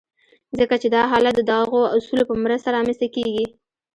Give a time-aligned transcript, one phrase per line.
[0.59, 3.45] ځکه چې دا حالت د دغو اصولو په مرسته رامنځته کېږي.